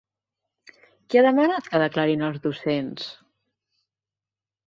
[1.09, 3.05] Qui ha demanat que declarin els docents?